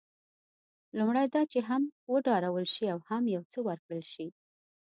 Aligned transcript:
لومړی 0.97 1.25
دا 1.35 1.41
چې 1.51 1.59
هم 1.69 1.83
وډارول 2.11 2.65
شي 2.73 2.85
او 2.93 2.99
هم 3.09 3.23
یو 3.35 3.43
څه 3.51 3.59
ورکړل 3.67 4.03
شي. 4.13 4.27